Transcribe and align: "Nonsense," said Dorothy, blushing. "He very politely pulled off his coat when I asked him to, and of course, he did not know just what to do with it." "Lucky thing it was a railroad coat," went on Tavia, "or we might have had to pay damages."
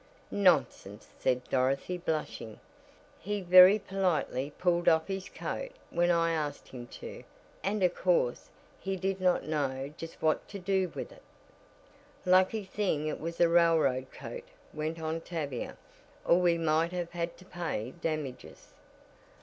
"Nonsense," 0.31 1.09
said 1.19 1.43
Dorothy, 1.43 1.95
blushing. 1.95 2.59
"He 3.19 3.39
very 3.41 3.77
politely 3.77 4.49
pulled 4.57 4.89
off 4.89 5.05
his 5.05 5.29
coat 5.29 5.73
when 5.91 6.09
I 6.09 6.31
asked 6.31 6.69
him 6.69 6.87
to, 6.87 7.23
and 7.63 7.83
of 7.83 7.93
course, 7.93 8.49
he 8.79 8.95
did 8.95 9.21
not 9.21 9.43
know 9.47 9.93
just 9.97 10.19
what 10.19 10.47
to 10.47 10.57
do 10.57 10.89
with 10.95 11.11
it." 11.11 11.21
"Lucky 12.25 12.63
thing 12.65 13.05
it 13.05 13.19
was 13.19 13.39
a 13.39 13.47
railroad 13.47 14.09
coat," 14.11 14.45
went 14.73 14.99
on 14.99 15.21
Tavia, 15.21 15.77
"or 16.25 16.39
we 16.41 16.57
might 16.57 16.91
have 16.93 17.11
had 17.11 17.37
to 17.37 17.45
pay 17.45 17.91
damages." 17.91 18.73